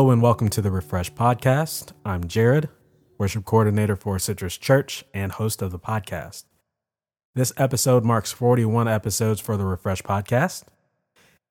Hello 0.00 0.12
and 0.12 0.22
welcome 0.22 0.48
to 0.48 0.62
the 0.62 0.70
Refresh 0.70 1.12
Podcast. 1.12 1.92
I'm 2.06 2.26
Jared, 2.26 2.70
worship 3.18 3.44
coordinator 3.44 3.96
for 3.96 4.18
Citrus 4.18 4.56
Church 4.56 5.04
and 5.12 5.30
host 5.30 5.60
of 5.60 5.72
the 5.72 5.78
podcast. 5.78 6.44
This 7.34 7.52
episode 7.58 8.02
marks 8.02 8.32
41 8.32 8.88
episodes 8.88 9.42
for 9.42 9.58
the 9.58 9.66
Refresh 9.66 10.00
Podcast. 10.00 10.64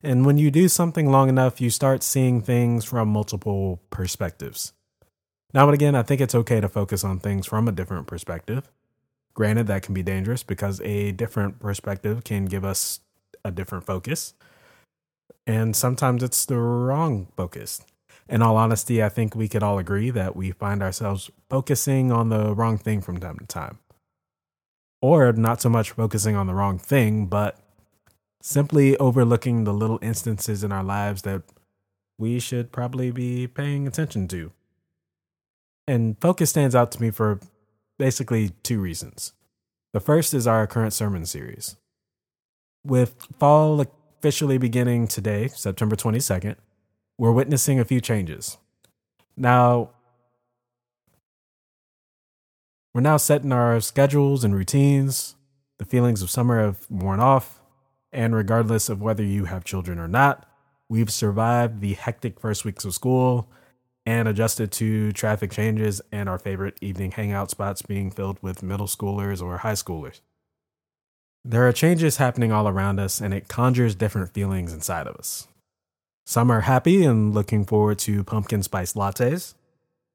And 0.02 0.26
when 0.26 0.40
you 0.40 0.50
do 0.50 0.68
something 0.68 1.12
long 1.12 1.30
enough, 1.30 1.62
you 1.62 1.70
start 1.70 2.02
seeing 2.02 2.42
things 2.42 2.86
from 2.86 3.10
multiple 3.10 3.84
perspectives. 3.92 4.74
Now 5.54 5.66
and 5.66 5.76
again, 5.76 5.94
I 5.94 6.02
think 6.02 6.20
it's 6.20 6.34
okay 6.34 6.60
to 6.60 6.68
focus 6.68 7.04
on 7.04 7.20
things 7.20 7.46
from 7.46 7.68
a 7.68 7.72
different 7.72 8.08
perspective. 8.08 8.72
Granted, 9.36 9.68
that 9.68 9.84
can 9.84 9.94
be 9.94 10.02
dangerous 10.02 10.42
because 10.42 10.82
a 10.82 11.12
different 11.12 11.60
perspective 11.60 12.24
can 12.24 12.46
give 12.46 12.66
us 12.66 13.02
a 13.46 13.52
different 13.52 13.86
focus. 13.86 14.34
And 15.46 15.76
sometimes 15.76 16.24
it's 16.24 16.46
the 16.46 16.58
wrong 16.58 17.28
focus. 17.38 17.84
In 18.30 18.44
all 18.44 18.58
honesty, 18.58 19.02
I 19.04 19.10
think 19.10 19.34
we 19.34 19.48
could 19.48 19.64
all 19.64 19.80
agree 19.80 20.12
that 20.12 20.36
we 20.36 20.52
find 20.52 20.84
ourselves 20.84 21.32
focusing 21.50 22.12
on 22.12 22.30
the 22.30 22.54
wrong 22.54 22.78
thing 22.78 23.02
from 23.02 23.20
time 23.20 23.40
to 23.40 23.46
time. 23.48 23.80
Or 25.02 25.34
not 25.34 25.62
so 25.62 25.70
much 25.70 25.92
focusing 25.92 26.36
on 26.36 26.46
the 26.46 26.54
wrong 26.54 26.78
thing, 26.78 27.26
but 27.26 27.58
simply 28.42 28.96
overlooking 28.98 29.64
the 29.64 29.74
little 29.74 29.98
instances 30.04 30.64
in 30.64 30.72
our 30.72 30.84
lives 30.84 31.24
that 31.24 31.42
we 32.20 32.40
should 32.40 32.72
probably 32.72 33.10
be 33.10 33.48
paying 33.48 33.88
attention 33.88 34.28
to. 34.28 34.52
And 35.88 36.16
focus 36.22 36.52
stands 36.52 36.76
out 36.76 36.92
to 36.92 37.02
me 37.02 37.10
for 37.10 37.40
basically 37.98 38.50
two 38.62 38.80
reasons. 38.80 39.34
The 39.92 40.00
first 40.00 40.36
is 40.36 40.46
our 40.46 40.68
current 40.68 40.94
sermon 40.94 41.26
series. 41.26 41.78
With 42.86 43.28
fall 43.40 43.84
officially 44.20 44.60
beginning 44.60 45.08
today, 45.08 45.48
September 45.48 45.96
22nd, 45.96 46.58
we're 47.20 47.34
witnessing 47.34 47.80
a 47.80 47.86
few 47.86 48.00
changes. 48.00 48.58
Now, 49.36 49.90
we're 52.94 53.02
now 53.02 53.18
setting 53.18 53.52
our 53.52 53.82
schedules 53.82 54.46
and 54.46 54.56
routines. 54.56 55.36
The 55.80 55.86
feelings 55.86 56.22
of 56.22 56.30
summer 56.30 56.64
have 56.64 56.90
worn 56.90 57.20
off. 57.20 57.60
And 58.14 58.34
regardless 58.34 58.88
of 58.88 59.02
whether 59.02 59.24
you 59.24 59.46
have 59.46 59.66
children 59.66 60.00
or 60.00 60.08
not, 60.08 60.48
we've 60.88 61.12
survived 61.12 61.82
the 61.82 61.94
hectic 61.94 62.40
first 62.40 62.64
weeks 62.64 62.86
of 62.86 62.94
school 62.94 63.50
and 64.06 64.28
adjusted 64.28 64.72
to 64.72 65.12
traffic 65.12 65.52
changes 65.52 66.02
and 66.14 66.30
our 66.30 66.40
favorite 66.40 66.78
evening 66.82 67.12
hangout 67.12 67.52
spots 67.52 67.82
being 67.82 68.10
filled 68.12 68.42
with 68.42 68.64
middle 68.64 68.88
schoolers 68.88 69.42
or 69.42 69.58
high 69.58 69.74
schoolers. 69.74 70.22
There 71.44 71.68
are 71.68 71.74
changes 71.74 72.16
happening 72.18 72.52
all 72.52 72.68
around 72.68 73.00
us, 73.00 73.22
and 73.22 73.34
it 73.34 73.48
conjures 73.48 73.94
different 73.94 74.34
feelings 74.34 74.74
inside 74.74 75.06
of 75.06 75.16
us. 75.16 75.48
Some 76.30 76.52
are 76.52 76.62
happy 76.62 77.06
and 77.06 77.34
looking 77.34 77.66
forward 77.66 77.98
to 78.00 78.24
pumpkin 78.24 78.62
spice 78.62 78.94
lattes. 78.94 79.56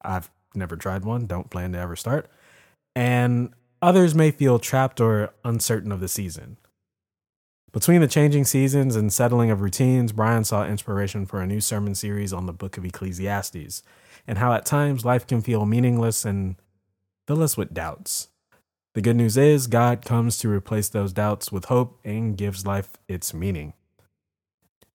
I've 0.01 0.31
never 0.55 0.77
tried 0.77 1.05
one, 1.05 1.27
don't 1.27 1.51
plan 1.51 1.73
to 1.73 1.79
ever 1.81 1.97
start. 1.97 2.29
And 2.95 3.53
others 3.83 4.15
may 4.15 4.31
feel 4.31 4.61
trapped 4.61 5.01
or 5.01 5.35
uncertain 5.45 5.91
of 5.91 5.99
the 5.99 6.07
season. 6.07 6.57
Between 7.73 8.01
the 8.01 8.07
changing 8.07 8.45
seasons 8.45 8.95
and 8.95 9.13
settling 9.13 9.51
of 9.51 9.61
routines, 9.61 10.13
Brian 10.13 10.45
saw 10.45 10.65
inspiration 10.65 11.27
for 11.27 11.41
a 11.41 11.49
new 11.49 11.61
sermon 11.61 11.97
series 11.97 12.33
on 12.33 12.47
the 12.47 12.53
book 12.53 12.79
of 12.79 12.85
Ecclesiastes 12.85 13.83
and 14.25 14.39
how 14.39 14.53
at 14.53 14.65
times 14.65 15.05
life 15.05 15.27
can 15.27 15.41
feel 15.41 15.67
meaningless 15.67 16.25
and 16.25 16.55
fill 17.27 17.43
us 17.43 17.57
with 17.57 17.75
doubts. 17.75 18.29
The 18.95 19.03
good 19.03 19.17
news 19.17 19.37
is, 19.37 19.67
God 19.67 20.05
comes 20.05 20.39
to 20.39 20.49
replace 20.49 20.89
those 20.89 21.13
doubts 21.13 21.51
with 21.51 21.65
hope 21.65 21.99
and 22.05 22.39
gives 22.39 22.65
life 22.65 22.91
its 23.09 23.35
meaning. 23.35 23.73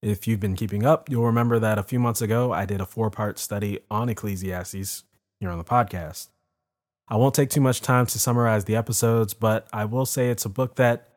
If 0.02 0.28
you've 0.28 0.40
been 0.40 0.56
keeping 0.56 0.86
up, 0.86 1.10
you'll 1.10 1.26
remember 1.26 1.60
that 1.60 1.78
a 1.78 1.84
few 1.84 2.00
months 2.00 2.22
ago 2.22 2.54
I 2.54 2.66
did 2.66 2.80
a 2.80 2.86
four 2.86 3.10
part 3.10 3.38
study 3.38 3.80
on 3.92 4.08
Ecclesiastes 4.08 5.04
here 5.40 5.50
on 5.50 5.58
the 5.58 5.64
podcast. 5.64 6.30
I 7.10 7.18
won't 7.18 7.36
take 7.36 7.50
too 7.50 7.60
much 7.60 7.82
time 7.82 8.06
to 8.06 8.20
summarize 8.20 8.66
the 8.66 8.76
episodes, 8.76 9.34
but 9.34 9.68
I 9.74 9.86
will 9.86 10.06
say 10.06 10.30
it's 10.30 10.46
a 10.46 10.50
book 10.50 10.76
that 10.76 11.10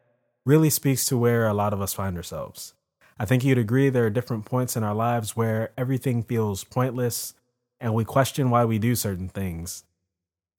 really 0.44 0.70
speaks 0.70 1.06
to 1.06 1.16
where 1.16 1.46
a 1.46 1.54
lot 1.54 1.72
of 1.72 1.80
us 1.80 1.92
find 1.92 2.16
ourselves. 2.16 2.74
I 3.18 3.24
think 3.24 3.44
you'd 3.44 3.58
agree 3.58 3.88
there 3.88 4.06
are 4.06 4.10
different 4.10 4.46
points 4.46 4.76
in 4.76 4.82
our 4.82 4.94
lives 4.94 5.36
where 5.36 5.70
everything 5.76 6.22
feels 6.22 6.64
pointless 6.64 7.34
and 7.78 7.94
we 7.94 8.04
question 8.04 8.50
why 8.50 8.64
we 8.64 8.78
do 8.78 8.96
certain 8.96 9.28
things, 9.28 9.84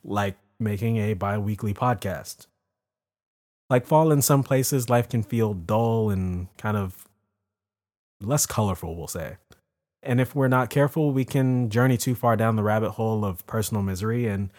like 0.04 0.38
making 0.60 0.98
a 0.98 1.14
bi 1.14 1.38
weekly 1.38 1.74
podcast. 1.74 2.48
Like 3.70 3.86
fall 3.86 4.12
in 4.12 4.22
some 4.22 4.44
places, 4.44 4.90
life 4.90 5.10
can 5.10 5.24
feel 5.24 5.54
dull 5.54 6.10
and 6.10 6.48
kind 6.58 6.78
of 6.78 7.08
less 8.26 8.46
colorful, 8.46 8.96
we'll 8.96 9.08
say. 9.08 9.38
And 10.02 10.20
if 10.20 10.36
we're 10.36 10.48
not 10.48 10.70
careful, 10.70 11.12
we 11.12 11.26
can 11.26 11.70
journey 11.70 11.98
too 11.98 12.16
far 12.16 12.36
down 12.36 12.56
the 12.56 12.64
rabbit 12.64 12.92
hole 12.92 13.24
of 13.24 13.46
personal 13.48 13.84
misery 13.84 14.28
and 14.28 14.50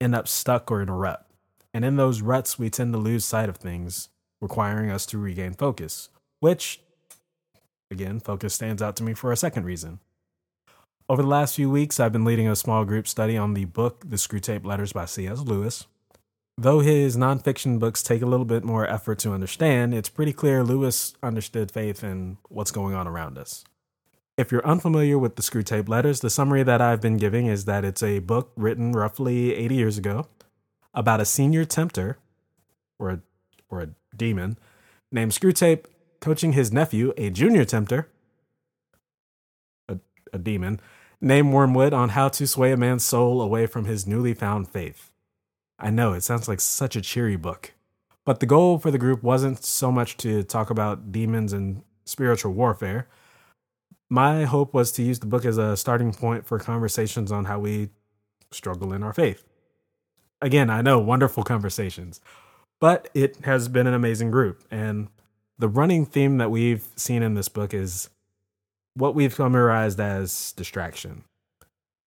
end 0.00 0.14
up 0.14 0.26
stuck 0.26 0.70
or 0.70 0.82
in 0.82 0.88
a 0.88 0.94
rut. 0.94 1.26
And 1.72 1.84
in 1.84 1.96
those 1.96 2.22
ruts, 2.22 2.58
we 2.58 2.70
tend 2.70 2.92
to 2.92 2.98
lose 2.98 3.24
sight 3.24 3.48
of 3.48 3.56
things, 3.56 4.08
requiring 4.40 4.90
us 4.90 5.06
to 5.06 5.18
regain 5.18 5.54
focus, 5.54 6.08
which, 6.40 6.80
again, 7.90 8.18
focus 8.18 8.54
stands 8.54 8.82
out 8.82 8.96
to 8.96 9.04
me 9.04 9.14
for 9.14 9.30
a 9.30 9.36
second 9.36 9.64
reason. 9.64 10.00
Over 11.08 11.22
the 11.22 11.28
last 11.28 11.54
few 11.54 11.70
weeks, 11.70 12.00
I've 12.00 12.12
been 12.12 12.24
leading 12.24 12.48
a 12.48 12.56
small 12.56 12.84
group 12.84 13.06
study 13.06 13.36
on 13.36 13.54
the 13.54 13.64
book 13.66 14.04
The 14.08 14.16
Screwtape 14.16 14.64
Letters 14.64 14.92
by 14.92 15.04
C.S. 15.04 15.40
Lewis. 15.40 15.86
Though 16.60 16.80
his 16.80 17.16
nonfiction 17.16 17.78
books 17.78 18.02
take 18.02 18.20
a 18.20 18.26
little 18.26 18.44
bit 18.44 18.64
more 18.64 18.86
effort 18.86 19.18
to 19.20 19.32
understand, 19.32 19.94
it's 19.94 20.10
pretty 20.10 20.34
clear 20.34 20.62
Lewis 20.62 21.14
understood 21.22 21.72
faith 21.72 22.02
and 22.02 22.36
what's 22.50 22.70
going 22.70 22.94
on 22.94 23.08
around 23.08 23.38
us. 23.38 23.64
If 24.36 24.52
you're 24.52 24.66
unfamiliar 24.66 25.18
with 25.18 25.36
the 25.36 25.42
Screwtape 25.42 25.88
Letters, 25.88 26.20
the 26.20 26.28
summary 26.28 26.62
that 26.64 26.82
I've 26.82 27.00
been 27.00 27.16
giving 27.16 27.46
is 27.46 27.64
that 27.64 27.82
it's 27.82 28.02
a 28.02 28.18
book 28.18 28.52
written 28.56 28.92
roughly 28.92 29.54
80 29.54 29.74
years 29.74 29.96
ago 29.96 30.26
about 30.92 31.18
a 31.18 31.24
senior 31.24 31.64
tempter, 31.64 32.18
or 32.98 33.08
a, 33.08 33.20
or 33.70 33.80
a 33.80 33.88
demon, 34.14 34.58
named 35.10 35.32
Screwtape 35.32 35.86
coaching 36.20 36.52
his 36.52 36.70
nephew, 36.70 37.14
a 37.16 37.30
junior 37.30 37.64
tempter, 37.64 38.10
a, 39.88 39.96
a 40.34 40.38
demon, 40.38 40.78
named 41.22 41.54
Wormwood, 41.54 41.94
on 41.94 42.10
how 42.10 42.28
to 42.28 42.46
sway 42.46 42.70
a 42.70 42.76
man's 42.76 43.02
soul 43.02 43.40
away 43.40 43.64
from 43.64 43.86
his 43.86 44.06
newly 44.06 44.34
found 44.34 44.68
faith. 44.68 45.10
I 45.80 45.90
know 45.90 46.12
it 46.12 46.22
sounds 46.22 46.46
like 46.46 46.60
such 46.60 46.94
a 46.94 47.00
cheery 47.00 47.36
book. 47.36 47.72
But 48.24 48.40
the 48.40 48.46
goal 48.46 48.78
for 48.78 48.90
the 48.90 48.98
group 48.98 49.22
wasn't 49.22 49.64
so 49.64 49.90
much 49.90 50.16
to 50.18 50.42
talk 50.42 50.70
about 50.70 51.10
demons 51.10 51.52
and 51.52 51.82
spiritual 52.04 52.52
warfare. 52.52 53.08
My 54.10 54.44
hope 54.44 54.74
was 54.74 54.92
to 54.92 55.02
use 55.02 55.20
the 55.20 55.26
book 55.26 55.44
as 55.44 55.56
a 55.56 55.76
starting 55.76 56.12
point 56.12 56.46
for 56.46 56.58
conversations 56.58 57.32
on 57.32 57.46
how 57.46 57.58
we 57.58 57.88
struggle 58.50 58.92
in 58.92 59.02
our 59.02 59.12
faith. 59.12 59.44
Again, 60.42 60.68
I 60.68 60.82
know 60.82 60.98
wonderful 60.98 61.44
conversations, 61.44 62.20
but 62.78 63.08
it 63.14 63.38
has 63.44 63.68
been 63.68 63.86
an 63.86 63.94
amazing 63.94 64.30
group. 64.30 64.64
And 64.70 65.08
the 65.58 65.68
running 65.68 66.06
theme 66.06 66.38
that 66.38 66.50
we've 66.50 66.86
seen 66.96 67.22
in 67.22 67.34
this 67.34 67.48
book 67.48 67.72
is 67.72 68.10
what 68.94 69.14
we've 69.14 69.34
summarized 69.34 70.00
as 70.00 70.52
distraction. 70.52 71.24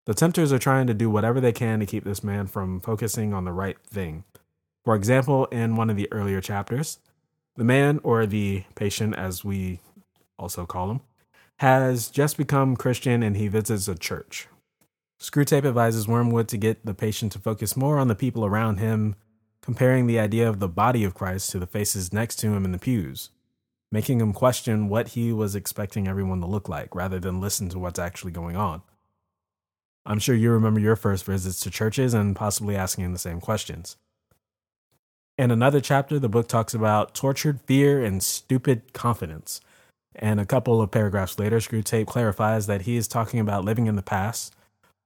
The 0.05 0.13
tempters 0.13 0.51
are 0.51 0.59
trying 0.59 0.87
to 0.87 0.93
do 0.93 1.09
whatever 1.09 1.39
they 1.39 1.53
can 1.53 1.79
to 1.79 1.85
keep 1.85 2.03
this 2.03 2.23
man 2.23 2.47
from 2.47 2.81
focusing 2.81 3.33
on 3.33 3.45
the 3.45 3.53
right 3.53 3.77
thing. 3.85 4.25
For 4.83 4.95
example, 4.95 5.45
in 5.45 5.77
one 5.77 5.89
of 5.89 5.95
the 5.95 6.11
earlier 6.11 6.41
chapters, 6.41 6.99
the 7.55 7.63
man, 7.63 8.01
or 8.03 8.25
the 8.25 8.63
patient 8.75 9.15
as 9.15 9.45
we 9.45 9.79
also 10.37 10.65
call 10.65 10.91
him, 10.91 11.01
has 11.57 12.09
just 12.09 12.35
become 12.35 12.75
Christian 12.75 13.23
and 13.23 13.37
he 13.37 13.47
visits 13.47 13.87
a 13.87 13.95
church. 13.95 14.47
Screwtape 15.21 15.65
advises 15.65 16.05
Wormwood 16.05 16.49
to 16.49 16.57
get 16.57 16.85
the 16.85 16.93
patient 16.93 17.31
to 17.31 17.39
focus 17.39 17.77
more 17.77 17.97
on 17.97 18.09
the 18.09 18.15
people 18.15 18.43
around 18.43 18.77
him, 18.77 19.15
comparing 19.61 20.05
the 20.05 20.19
idea 20.19 20.49
of 20.49 20.59
the 20.59 20.67
body 20.67 21.05
of 21.05 21.13
Christ 21.13 21.49
to 21.51 21.59
the 21.59 21.67
faces 21.67 22.11
next 22.11 22.35
to 22.37 22.47
him 22.47 22.65
in 22.65 22.73
the 22.73 22.79
pews, 22.79 23.29
making 23.89 24.19
him 24.19 24.33
question 24.33 24.89
what 24.89 25.09
he 25.09 25.31
was 25.31 25.55
expecting 25.55 26.09
everyone 26.09 26.41
to 26.41 26.47
look 26.47 26.67
like 26.67 26.93
rather 26.93 27.21
than 27.21 27.39
listen 27.39 27.69
to 27.69 27.79
what's 27.79 27.99
actually 27.99 28.33
going 28.33 28.57
on. 28.57 28.81
I'm 30.05 30.19
sure 30.19 30.35
you 30.35 30.51
remember 30.51 30.79
your 30.79 30.95
first 30.95 31.25
visits 31.25 31.59
to 31.61 31.71
churches 31.71 32.13
and 32.13 32.35
possibly 32.35 32.75
asking 32.75 33.11
the 33.13 33.19
same 33.19 33.39
questions. 33.39 33.97
In 35.37 35.49
another 35.49 35.81
chapter, 35.81 36.19
the 36.19 36.29
book 36.29 36.47
talks 36.47 36.73
about 36.73 37.15
tortured 37.15 37.61
fear 37.61 38.03
and 38.03 38.21
stupid 38.21 38.93
confidence. 38.93 39.61
And 40.15 40.39
a 40.39 40.45
couple 40.45 40.81
of 40.81 40.91
paragraphs 40.91 41.39
later, 41.39 41.57
Screwtape 41.57 42.05
clarifies 42.05 42.67
that 42.67 42.83
he 42.83 42.97
is 42.97 43.07
talking 43.07 43.39
about 43.39 43.65
living 43.65 43.87
in 43.87 43.95
the 43.95 44.03
past 44.03 44.53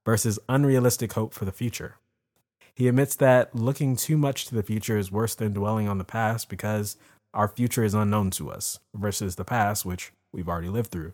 versus 0.04 0.38
unrealistic 0.48 1.14
hope 1.14 1.32
for 1.32 1.44
the 1.44 1.52
future. 1.52 1.94
He 2.74 2.88
admits 2.88 3.16
that 3.16 3.54
looking 3.54 3.96
too 3.96 4.18
much 4.18 4.46
to 4.46 4.54
the 4.54 4.62
future 4.62 4.98
is 4.98 5.10
worse 5.10 5.34
than 5.34 5.52
dwelling 5.52 5.88
on 5.88 5.98
the 5.98 6.04
past 6.04 6.48
because 6.48 6.96
our 7.32 7.48
future 7.48 7.84
is 7.84 7.94
unknown 7.94 8.30
to 8.32 8.50
us 8.50 8.78
versus 8.94 9.36
the 9.36 9.44
past, 9.44 9.84
which 9.84 10.12
we've 10.32 10.48
already 10.48 10.68
lived 10.68 10.90
through 10.90 11.12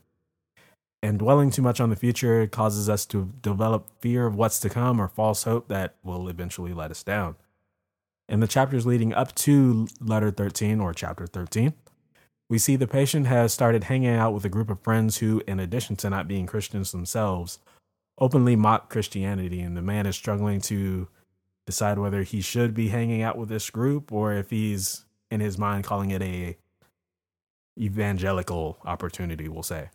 and 1.04 1.18
dwelling 1.18 1.50
too 1.50 1.60
much 1.60 1.82
on 1.82 1.90
the 1.90 1.96
future 1.96 2.46
causes 2.46 2.88
us 2.88 3.04
to 3.04 3.30
develop 3.42 3.90
fear 4.00 4.24
of 4.24 4.34
what's 4.34 4.58
to 4.58 4.70
come 4.70 4.98
or 4.98 5.06
false 5.06 5.44
hope 5.44 5.68
that 5.68 5.96
will 6.02 6.30
eventually 6.30 6.72
let 6.72 6.90
us 6.90 7.02
down. 7.02 7.36
In 8.26 8.40
the 8.40 8.46
chapters 8.46 8.86
leading 8.86 9.12
up 9.12 9.34
to 9.34 9.86
letter 10.00 10.30
13 10.30 10.80
or 10.80 10.94
chapter 10.94 11.26
13, 11.26 11.74
we 12.48 12.56
see 12.56 12.76
the 12.76 12.86
patient 12.86 13.26
has 13.26 13.52
started 13.52 13.84
hanging 13.84 14.14
out 14.14 14.32
with 14.32 14.46
a 14.46 14.48
group 14.48 14.70
of 14.70 14.80
friends 14.80 15.18
who, 15.18 15.42
in 15.46 15.60
addition 15.60 15.94
to 15.96 16.08
not 16.08 16.26
being 16.26 16.46
Christians 16.46 16.90
themselves, 16.90 17.58
openly 18.16 18.56
mock 18.56 18.88
Christianity, 18.88 19.60
and 19.60 19.76
the 19.76 19.82
man 19.82 20.06
is 20.06 20.16
struggling 20.16 20.62
to 20.62 21.08
decide 21.66 21.98
whether 21.98 22.22
he 22.22 22.40
should 22.40 22.72
be 22.72 22.88
hanging 22.88 23.20
out 23.20 23.36
with 23.36 23.50
this 23.50 23.68
group 23.68 24.10
or 24.10 24.32
if 24.32 24.48
he's 24.48 25.04
in 25.30 25.40
his 25.40 25.58
mind 25.58 25.84
calling 25.84 26.12
it 26.12 26.22
a 26.22 26.56
evangelical 27.78 28.78
opportunity, 28.86 29.50
we'll 29.50 29.62
say. 29.62 29.90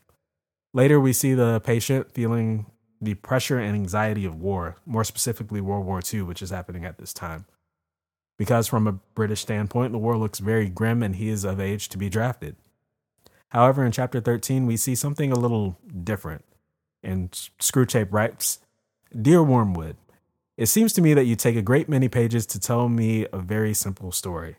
Later, 0.73 0.99
we 0.99 1.13
see 1.13 1.33
the 1.33 1.59
patient 1.61 2.11
feeling 2.11 2.67
the 3.01 3.15
pressure 3.15 3.57
and 3.57 3.75
anxiety 3.75 4.25
of 4.25 4.35
war, 4.35 4.77
more 4.85 5.03
specifically 5.03 5.61
World 5.61 5.85
War 5.85 6.01
II, 6.13 6.23
which 6.23 6.41
is 6.41 6.49
happening 6.49 6.85
at 6.85 6.97
this 6.97 7.13
time. 7.13 7.45
Because, 8.37 8.67
from 8.67 8.87
a 8.87 8.93
British 9.15 9.41
standpoint, 9.41 9.91
the 9.91 9.97
war 9.97 10.17
looks 10.17 10.39
very 10.39 10.69
grim 10.69 11.01
and 11.01 11.15
he 11.15 11.29
is 11.29 11.43
of 11.43 11.59
age 11.59 11.89
to 11.89 11.97
be 11.97 12.09
drafted. 12.09 12.55
However, 13.49 13.83
in 13.83 13.91
chapter 13.91 14.21
13, 14.21 14.65
we 14.65 14.77
see 14.77 14.95
something 14.95 15.31
a 15.31 15.39
little 15.39 15.77
different. 16.03 16.45
And 17.01 17.31
Screwtape 17.59 18.11
writes 18.11 18.59
Dear 19.19 19.41
Wormwood, 19.43 19.97
it 20.55 20.67
seems 20.67 20.93
to 20.93 21.01
me 21.01 21.13
that 21.13 21.25
you 21.25 21.35
take 21.35 21.55
a 21.55 21.61
great 21.61 21.89
many 21.89 22.09
pages 22.09 22.45
to 22.47 22.59
tell 22.59 22.89
me 22.89 23.25
a 23.31 23.39
very 23.39 23.73
simple 23.73 24.11
story. 24.11 24.57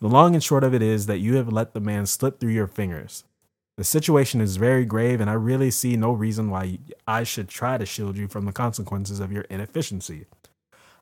The 0.00 0.08
long 0.08 0.34
and 0.34 0.42
short 0.42 0.64
of 0.64 0.74
it 0.74 0.82
is 0.82 1.06
that 1.06 1.18
you 1.18 1.34
have 1.36 1.52
let 1.52 1.74
the 1.74 1.80
man 1.80 2.06
slip 2.06 2.38
through 2.38 2.52
your 2.52 2.68
fingers. 2.68 3.24
The 3.78 3.84
situation 3.84 4.40
is 4.40 4.56
very 4.56 4.84
grave, 4.84 5.20
and 5.20 5.30
I 5.30 5.34
really 5.34 5.70
see 5.70 5.96
no 5.96 6.10
reason 6.10 6.50
why 6.50 6.80
I 7.06 7.22
should 7.22 7.48
try 7.48 7.78
to 7.78 7.86
shield 7.86 8.16
you 8.16 8.26
from 8.26 8.44
the 8.44 8.50
consequences 8.50 9.20
of 9.20 9.30
your 9.30 9.42
inefficiency. 9.42 10.26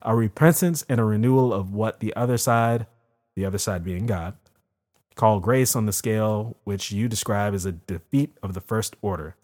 A 0.03 0.15
repentance 0.15 0.85
and 0.87 1.01
a 1.01 1.05
renewal 1.05 1.55
of 1.55 1.73
what 1.73 2.01
the 2.01 2.15
other 2.15 2.37
side, 2.37 2.87
the 3.35 3.47
other 3.47 3.57
side 3.57 3.83
being 3.83 4.05
God, 4.05 4.37
call 5.15 5.41
grace 5.41 5.75
on 5.75 5.87
the 5.87 5.93
scale 5.93 6.59
which 6.65 6.93
you 6.93 7.09
describe 7.09 7.55
as 7.55 7.65
a 7.65 7.73
defeat 7.73 8.37
of 8.43 8.53
the 8.53 8.61
first 8.61 8.95
order, 9.01 9.37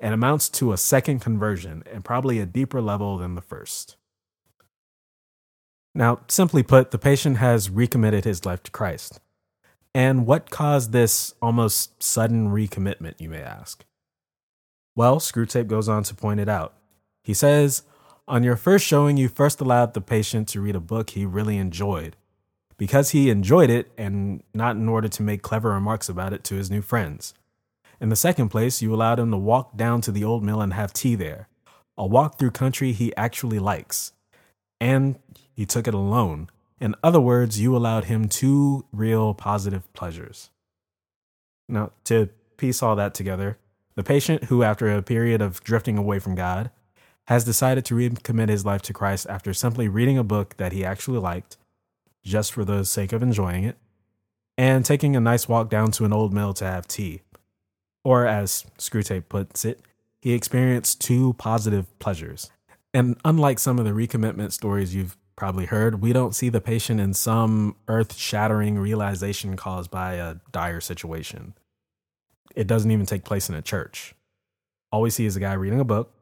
and 0.00 0.12
amounts 0.12 0.48
to 0.48 0.72
a 0.72 0.76
second 0.76 1.20
conversion 1.20 1.84
and 1.86 2.04
probably 2.04 2.40
a 2.40 2.46
deeper 2.46 2.80
level 2.80 3.16
than 3.16 3.36
the 3.36 3.40
first. 3.40 3.94
Now, 5.94 6.22
simply 6.26 6.64
put, 6.64 6.90
the 6.90 6.98
patient 6.98 7.36
has 7.36 7.70
recommitted 7.70 8.24
his 8.24 8.44
life 8.44 8.64
to 8.64 8.72
Christ. 8.72 9.20
And 9.94 10.26
what 10.26 10.50
caused 10.50 10.92
this 10.92 11.34
almost 11.42 12.02
sudden 12.02 12.48
recommitment, 12.48 13.20
you 13.20 13.28
may 13.28 13.42
ask? 13.42 13.84
Well, 14.96 15.18
Screwtape 15.18 15.66
goes 15.66 15.88
on 15.88 16.02
to 16.04 16.14
point 16.14 16.40
it 16.40 16.48
out. 16.48 16.74
He 17.22 17.34
says, 17.34 17.82
On 18.26 18.42
your 18.42 18.56
first 18.56 18.86
showing, 18.86 19.16
you 19.16 19.28
first 19.28 19.60
allowed 19.60 19.94
the 19.94 20.00
patient 20.00 20.48
to 20.48 20.60
read 20.60 20.76
a 20.76 20.80
book 20.80 21.10
he 21.10 21.26
really 21.26 21.58
enjoyed. 21.58 22.16
Because 22.78 23.10
he 23.10 23.30
enjoyed 23.30 23.70
it, 23.70 23.92
and 23.96 24.42
not 24.54 24.76
in 24.76 24.88
order 24.88 25.08
to 25.08 25.22
make 25.22 25.42
clever 25.42 25.70
remarks 25.70 26.08
about 26.08 26.32
it 26.32 26.42
to 26.44 26.56
his 26.56 26.70
new 26.70 26.82
friends. 26.82 27.34
In 28.00 28.08
the 28.08 28.16
second 28.16 28.48
place, 28.48 28.82
you 28.82 28.92
allowed 28.92 29.20
him 29.20 29.30
to 29.30 29.36
walk 29.36 29.76
down 29.76 30.00
to 30.00 30.10
the 30.10 30.24
old 30.24 30.42
mill 30.42 30.60
and 30.60 30.72
have 30.72 30.92
tea 30.92 31.14
there, 31.14 31.48
a 31.96 32.06
walk 32.06 32.38
through 32.38 32.50
country 32.50 32.92
he 32.92 33.14
actually 33.16 33.58
likes. 33.58 34.12
And 34.80 35.18
he 35.54 35.64
took 35.64 35.86
it 35.86 35.94
alone. 35.94 36.50
In 36.82 36.96
other 37.00 37.20
words, 37.20 37.60
you 37.60 37.76
allowed 37.76 38.06
him 38.06 38.28
two 38.28 38.84
real 38.90 39.34
positive 39.34 39.90
pleasures. 39.92 40.50
Now, 41.68 41.92
to 42.06 42.28
piece 42.56 42.82
all 42.82 42.96
that 42.96 43.14
together, 43.14 43.56
the 43.94 44.02
patient 44.02 44.44
who, 44.44 44.64
after 44.64 44.90
a 44.90 45.00
period 45.00 45.40
of 45.40 45.62
drifting 45.62 45.96
away 45.96 46.18
from 46.18 46.34
God, 46.34 46.72
has 47.28 47.44
decided 47.44 47.84
to 47.84 47.94
recommit 47.94 48.48
his 48.48 48.66
life 48.66 48.82
to 48.82 48.92
Christ 48.92 49.28
after 49.30 49.54
simply 49.54 49.86
reading 49.86 50.18
a 50.18 50.24
book 50.24 50.56
that 50.56 50.72
he 50.72 50.84
actually 50.84 51.20
liked, 51.20 51.56
just 52.24 52.52
for 52.52 52.64
the 52.64 52.84
sake 52.84 53.12
of 53.12 53.22
enjoying 53.22 53.62
it, 53.62 53.78
and 54.58 54.84
taking 54.84 55.14
a 55.14 55.20
nice 55.20 55.48
walk 55.48 55.70
down 55.70 55.92
to 55.92 56.04
an 56.04 56.12
old 56.12 56.32
mill 56.32 56.52
to 56.54 56.64
have 56.64 56.88
tea. 56.88 57.20
Or, 58.02 58.26
as 58.26 58.66
Screwtape 58.76 59.28
puts 59.28 59.64
it, 59.64 59.82
he 60.20 60.32
experienced 60.32 61.00
two 61.00 61.34
positive 61.34 61.96
pleasures. 62.00 62.50
And 62.92 63.20
unlike 63.24 63.60
some 63.60 63.78
of 63.78 63.84
the 63.84 63.92
recommitment 63.92 64.50
stories 64.50 64.96
you've 64.96 65.16
probably 65.36 65.66
heard, 65.66 66.00
we 66.00 66.12
don't 66.12 66.34
see 66.34 66.48
the 66.48 66.60
patient 66.60 67.00
in 67.00 67.14
some 67.14 67.76
earth 67.88 68.16
shattering 68.16 68.78
realization 68.78 69.56
caused 69.56 69.90
by 69.90 70.14
a 70.14 70.36
dire 70.52 70.80
situation. 70.80 71.54
It 72.54 72.66
doesn't 72.66 72.90
even 72.90 73.06
take 73.06 73.24
place 73.24 73.48
in 73.48 73.54
a 73.54 73.62
church. 73.62 74.14
All 74.90 75.00
we 75.00 75.10
see 75.10 75.24
is 75.24 75.36
a 75.36 75.40
guy 75.40 75.54
reading 75.54 75.80
a 75.80 75.84
book, 75.84 76.12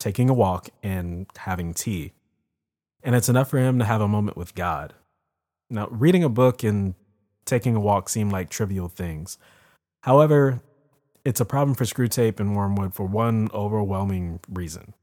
taking 0.00 0.28
a 0.28 0.34
walk, 0.34 0.70
and 0.82 1.26
having 1.36 1.72
tea. 1.72 2.12
And 3.02 3.14
it's 3.14 3.28
enough 3.28 3.48
for 3.48 3.58
him 3.58 3.78
to 3.78 3.84
have 3.84 4.00
a 4.00 4.08
moment 4.08 4.36
with 4.36 4.54
God. 4.54 4.94
Now, 5.70 5.86
reading 5.90 6.24
a 6.24 6.28
book 6.28 6.64
and 6.64 6.94
taking 7.44 7.76
a 7.76 7.80
walk 7.80 8.08
seem 8.08 8.28
like 8.28 8.50
trivial 8.50 8.88
things. 8.88 9.38
However, 10.02 10.62
it's 11.24 11.40
a 11.40 11.44
problem 11.44 11.74
for 11.74 11.84
Screwtape 11.84 12.40
and 12.40 12.56
Wormwood 12.56 12.94
for 12.94 13.06
one 13.06 13.48
overwhelming 13.52 14.40
reason. 14.48 14.94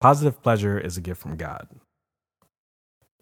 Positive 0.00 0.40
pleasure 0.42 0.78
is 0.78 0.96
a 0.96 1.00
gift 1.00 1.20
from 1.20 1.36
God. 1.36 1.68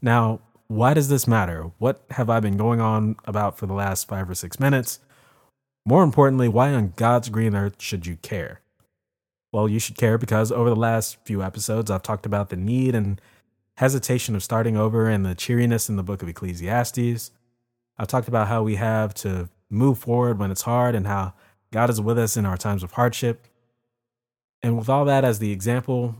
Now, 0.02 0.40
why 0.68 0.94
does 0.94 1.08
this 1.08 1.26
matter? 1.26 1.70
What 1.78 2.04
have 2.10 2.28
I 2.28 2.40
been 2.40 2.56
going 2.56 2.80
on 2.80 3.16
about 3.24 3.56
for 3.56 3.66
the 3.66 3.72
last 3.72 4.08
five 4.08 4.28
or 4.28 4.34
six 4.34 4.60
minutes? 4.60 5.00
More 5.86 6.02
importantly, 6.02 6.48
why 6.48 6.74
on 6.74 6.92
God's 6.96 7.28
green 7.28 7.54
earth 7.54 7.80
should 7.80 8.06
you 8.06 8.16
care? 8.16 8.60
Well, 9.52 9.68
you 9.68 9.78
should 9.78 9.96
care 9.96 10.18
because 10.18 10.52
over 10.52 10.68
the 10.68 10.76
last 10.76 11.16
few 11.24 11.42
episodes, 11.42 11.90
I've 11.90 12.02
talked 12.02 12.26
about 12.26 12.50
the 12.50 12.56
need 12.56 12.94
and 12.94 13.20
hesitation 13.76 14.34
of 14.34 14.42
starting 14.42 14.76
over 14.76 15.08
and 15.08 15.24
the 15.24 15.34
cheeriness 15.34 15.88
in 15.88 15.96
the 15.96 16.02
book 16.02 16.22
of 16.22 16.28
Ecclesiastes. 16.28 17.30
I've 17.96 18.08
talked 18.08 18.28
about 18.28 18.48
how 18.48 18.62
we 18.62 18.74
have 18.74 19.14
to 19.14 19.48
move 19.70 19.98
forward 19.98 20.38
when 20.38 20.50
it's 20.50 20.62
hard 20.62 20.94
and 20.94 21.06
how 21.06 21.34
God 21.72 21.88
is 21.88 22.00
with 22.00 22.18
us 22.18 22.36
in 22.36 22.44
our 22.44 22.56
times 22.56 22.82
of 22.82 22.92
hardship. 22.92 23.46
And 24.62 24.76
with 24.76 24.88
all 24.88 25.04
that 25.04 25.24
as 25.24 25.38
the 25.38 25.52
example, 25.52 26.16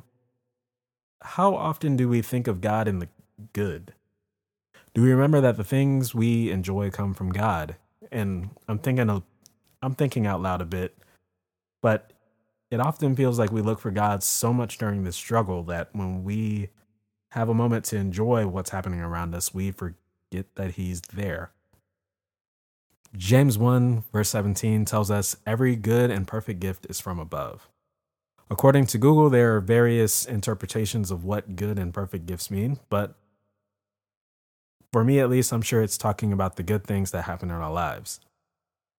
how 1.23 1.55
often 1.55 1.97
do 1.97 2.09
we 2.09 2.23
think 2.23 2.47
of 2.47 2.61
God 2.61 2.89
in 2.89 2.99
the 2.99 3.09
good? 3.53 3.95
Do 4.95 5.03
we 5.03 5.11
remember 5.11 5.41
that 5.41 5.57
the 5.57 5.65
things 5.65 6.15
we 6.15 6.51
enjoy 6.51 6.91
come 6.91 7.15
from 7.15 7.31
God? 7.31 7.77
And 8.11 8.51
I'm 8.69 8.79
thinking 8.79 9.11
I'm 9.83 9.95
thinking 9.95 10.27
out 10.27 10.41
loud 10.41 10.63
a 10.63 10.67
bit, 10.67 10.97
but 11.83 12.13
it 12.71 12.81
often 12.81 13.15
feels 13.15 13.39
like 13.39 13.53
we 13.53 13.63
look 13.63 13.79
for 13.79 13.91
God 13.91 14.23
so 14.23 14.53
much 14.53 14.79
during 14.79 15.05
this 15.05 15.17
struggle 15.17 15.63
that 15.65 15.91
when 15.93 16.25
we 16.25 16.71
have 17.31 17.49
a 17.49 17.55
moment 17.55 17.85
to 17.87 17.97
enjoy 17.97 18.47
what's 18.47 18.71
happening 18.71 19.01
around 19.01 19.35
us, 19.35 19.53
we 19.55 19.71
forget 19.71 20.47
that 20.55 20.73
He's 20.73 21.01
there. 21.03 21.53
James 23.17 23.57
1, 23.57 24.05
verse 24.13 24.31
17 24.31 24.85
tells 24.85 25.11
us 25.11 25.37
every 25.47 25.77
good 25.77 26.11
and 26.11 26.27
perfect 26.27 26.61
gift 26.61 26.87
is 26.89 27.01
from 27.01 27.19
above. 27.19 27.69
According 28.49 28.87
to 28.87 28.99
Google, 28.99 29.29
there 29.29 29.57
are 29.57 29.61
various 29.61 30.25
interpretations 30.25 31.11
of 31.11 31.25
what 31.25 31.57
good 31.57 31.79
and 31.79 31.93
perfect 31.93 32.27
gifts 32.27 32.51
mean, 32.51 32.79
but 32.89 33.17
for 34.93 35.03
me 35.03 35.19
at 35.19 35.29
least, 35.29 35.53
I'm 35.53 35.63
sure 35.63 35.83
it's 35.83 35.99
talking 35.99 36.33
about 36.33 36.57
the 36.57 36.63
good 36.63 36.85
things 36.85 37.11
that 37.11 37.23
happen 37.23 37.51
in 37.51 37.57
our 37.57 37.73
lives. 37.73 38.21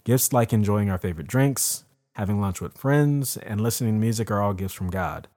Gifts 0.04 0.34
like 0.34 0.54
enjoying 0.54 0.89
our 0.89 0.98
favorite 0.98 1.27
drinks, 1.27 1.86
having 2.16 2.42
lunch 2.42 2.60
with 2.60 2.77
friends, 2.77 3.38
and 3.38 3.62
listening 3.62 3.94
to 3.94 4.00
music 4.00 4.30
are 4.30 4.42
all 4.42 4.54
gifts 4.54 4.74
from 4.74 4.89
God. 4.89 5.27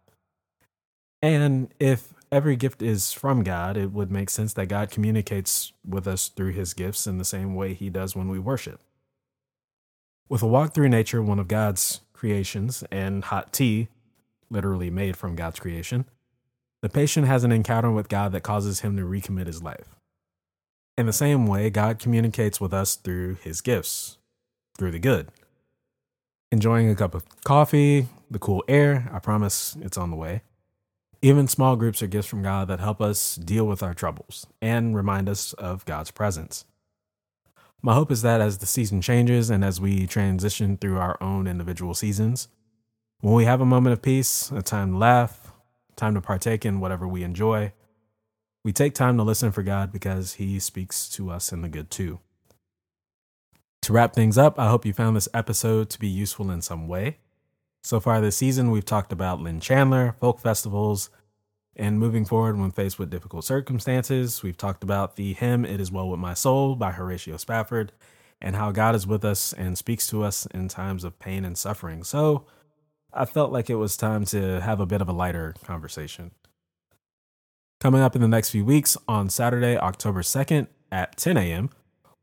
And 1.22 1.72
if 1.78 2.12
every 2.32 2.56
gift 2.56 2.82
is 2.82 3.12
from 3.12 3.42
God, 3.42 3.76
it 3.76 3.92
would 3.92 4.10
make 4.10 4.30
sense 4.30 4.52
that 4.54 4.66
God 4.66 4.90
communicates 4.90 5.72
with 5.86 6.06
us 6.06 6.28
through 6.28 6.52
his 6.52 6.74
gifts 6.74 7.06
in 7.06 7.18
the 7.18 7.24
same 7.24 7.54
way 7.54 7.74
he 7.74 7.90
does 7.90 8.16
when 8.16 8.28
we 8.28 8.38
worship. 8.38 8.80
With 10.28 10.42
a 10.42 10.46
walk 10.46 10.74
through 10.74 10.88
nature, 10.88 11.22
one 11.22 11.38
of 11.38 11.48
God's 11.48 12.00
creations, 12.12 12.84
and 12.90 13.24
hot 13.24 13.52
tea, 13.52 13.88
literally 14.50 14.90
made 14.90 15.16
from 15.16 15.36
God's 15.36 15.60
creation, 15.60 16.04
the 16.82 16.88
patient 16.88 17.26
has 17.26 17.44
an 17.44 17.52
encounter 17.52 17.90
with 17.90 18.08
God 18.08 18.32
that 18.32 18.42
causes 18.42 18.80
him 18.80 18.96
to 18.96 19.02
recommit 19.02 19.46
his 19.46 19.62
life. 19.62 19.96
In 20.96 21.06
the 21.06 21.12
same 21.12 21.46
way, 21.46 21.70
God 21.70 21.98
communicates 21.98 22.60
with 22.60 22.74
us 22.74 22.96
through 22.96 23.36
his 23.36 23.60
gifts, 23.60 24.18
through 24.76 24.90
the 24.92 24.98
good. 24.98 25.28
Enjoying 26.52 26.90
a 26.90 26.96
cup 26.96 27.14
of 27.14 27.24
coffee, 27.44 28.08
the 28.30 28.38
cool 28.38 28.64
air, 28.66 29.08
I 29.12 29.18
promise 29.18 29.76
it's 29.80 29.96
on 29.96 30.10
the 30.10 30.16
way. 30.16 30.42
Even 31.22 31.48
small 31.48 31.76
groups 31.76 32.02
are 32.02 32.06
gifts 32.06 32.28
from 32.28 32.42
God 32.42 32.68
that 32.68 32.80
help 32.80 33.00
us 33.00 33.36
deal 33.36 33.66
with 33.66 33.82
our 33.82 33.94
troubles 33.94 34.46
and 34.60 34.96
remind 34.96 35.28
us 35.28 35.52
of 35.54 35.84
God's 35.84 36.10
presence. 36.10 36.64
My 37.82 37.94
hope 37.94 38.10
is 38.10 38.22
that 38.22 38.40
as 38.40 38.58
the 38.58 38.66
season 38.66 39.00
changes 39.00 39.48
and 39.48 39.64
as 39.64 39.80
we 39.80 40.06
transition 40.06 40.76
through 40.76 40.98
our 40.98 41.16
own 41.22 41.46
individual 41.46 41.94
seasons, 41.94 42.48
when 43.20 43.34
we 43.34 43.44
have 43.44 43.60
a 43.60 43.66
moment 43.66 43.92
of 43.92 44.02
peace, 44.02 44.50
a 44.50 44.62
time 44.62 44.92
to 44.92 44.98
laugh, 44.98 45.52
time 45.96 46.14
to 46.14 46.20
partake 46.20 46.64
in 46.64 46.80
whatever 46.80 47.06
we 47.06 47.22
enjoy, 47.22 47.72
we 48.64 48.72
take 48.72 48.94
time 48.94 49.16
to 49.16 49.22
listen 49.22 49.52
for 49.52 49.62
God 49.62 49.92
because 49.92 50.34
He 50.34 50.58
speaks 50.58 51.08
to 51.10 51.30
us 51.30 51.52
in 51.52 51.62
the 51.62 51.68
good 51.68 51.90
too. 51.90 52.20
To 53.82 53.92
wrap 53.92 54.14
things 54.14 54.36
up, 54.36 54.58
I 54.58 54.68
hope 54.68 54.84
you 54.84 54.92
found 54.92 55.16
this 55.16 55.28
episode 55.32 55.88
to 55.90 55.98
be 55.98 56.08
useful 56.08 56.50
in 56.50 56.60
some 56.60 56.86
way. 56.86 57.18
So 57.82 57.98
far 57.98 58.20
this 58.20 58.36
season, 58.36 58.70
we've 58.70 58.84
talked 58.84 59.12
about 59.12 59.40
Lynn 59.40 59.60
Chandler, 59.60 60.14
folk 60.20 60.38
festivals, 60.38 61.08
and 61.76 61.98
moving 61.98 62.26
forward 62.26 62.58
when 62.58 62.70
faced 62.70 62.98
with 62.98 63.08
difficult 63.08 63.44
circumstances. 63.44 64.42
We've 64.42 64.56
talked 64.56 64.82
about 64.82 65.16
the 65.16 65.32
hymn 65.32 65.64
It 65.64 65.80
Is 65.80 65.90
Well 65.90 66.10
With 66.10 66.20
My 66.20 66.34
Soul 66.34 66.76
by 66.76 66.92
Horatio 66.92 67.38
Spafford 67.38 67.92
and 68.42 68.56
how 68.56 68.70
God 68.70 68.94
is 68.94 69.06
with 69.06 69.24
us 69.24 69.54
and 69.54 69.78
speaks 69.78 70.06
to 70.08 70.22
us 70.22 70.46
in 70.46 70.68
times 70.68 71.04
of 71.04 71.18
pain 71.18 71.44
and 71.44 71.56
suffering. 71.56 72.04
So, 72.04 72.44
I 73.12 73.24
felt 73.24 73.52
like 73.52 73.68
it 73.68 73.76
was 73.76 73.96
time 73.96 74.24
to 74.26 74.60
have 74.60 74.80
a 74.80 74.86
bit 74.86 75.00
of 75.00 75.08
a 75.08 75.12
lighter 75.12 75.54
conversation. 75.64 76.30
Coming 77.80 78.02
up 78.02 78.14
in 78.14 78.22
the 78.22 78.28
next 78.28 78.50
few 78.50 78.64
weeks, 78.64 78.96
on 79.08 79.30
Saturday, 79.30 79.76
October 79.76 80.22
2nd 80.22 80.68
at 80.92 81.16
10 81.16 81.36
a.m., 81.36 81.70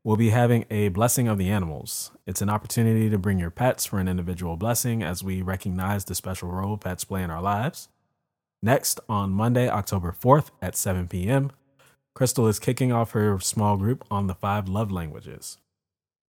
we'll 0.04 0.16
be 0.16 0.30
having 0.30 0.64
a 0.70 0.88
Blessing 0.88 1.28
of 1.28 1.36
the 1.36 1.50
Animals. 1.50 2.12
It's 2.26 2.40
an 2.40 2.48
opportunity 2.48 3.10
to 3.10 3.18
bring 3.18 3.38
your 3.38 3.50
pets 3.50 3.84
for 3.84 3.98
an 3.98 4.08
individual 4.08 4.56
blessing 4.56 5.02
as 5.02 5.24
we 5.24 5.42
recognize 5.42 6.04
the 6.04 6.14
special 6.14 6.50
role 6.50 6.76
pets 6.76 7.04
play 7.04 7.22
in 7.22 7.30
our 7.30 7.42
lives. 7.42 7.88
Next, 8.62 9.00
on 9.08 9.30
Monday, 9.30 9.68
October 9.68 10.14
4th 10.18 10.50
at 10.62 10.76
7 10.76 11.08
p.m., 11.08 11.50
Crystal 12.14 12.48
is 12.48 12.58
kicking 12.58 12.92
off 12.92 13.12
her 13.12 13.38
small 13.38 13.76
group 13.76 14.04
on 14.10 14.26
the 14.26 14.34
five 14.34 14.68
love 14.68 14.90
languages. 14.90 15.58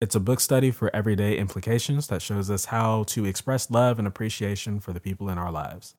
It's 0.00 0.14
a 0.14 0.20
book 0.20 0.38
study 0.38 0.70
for 0.70 0.94
everyday 0.94 1.36
implications 1.36 2.06
that 2.06 2.22
shows 2.22 2.50
us 2.50 2.66
how 2.66 3.02
to 3.08 3.24
express 3.24 3.68
love 3.68 3.98
and 3.98 4.06
appreciation 4.06 4.78
for 4.78 4.92
the 4.92 5.00
people 5.00 5.28
in 5.28 5.38
our 5.38 5.50
lives. 5.50 5.96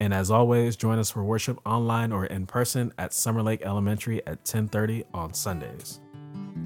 And 0.00 0.14
as 0.14 0.30
always, 0.30 0.74
join 0.74 0.98
us 0.98 1.10
for 1.10 1.22
worship 1.22 1.58
online 1.66 2.12
or 2.12 2.24
in 2.24 2.46
person 2.46 2.94
at 2.96 3.12
Summer 3.12 3.42
Lake 3.42 3.60
Elementary 3.62 4.26
at 4.26 4.44
10:30 4.46 5.04
on 5.12 5.34
Sundays. 5.34 6.00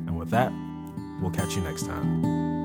And 0.07 0.17
with 0.17 0.31
that, 0.31 0.53
we'll 1.21 1.33
catch 1.33 1.57
you 1.57 1.63
next 1.63 1.87
time. 1.87 2.58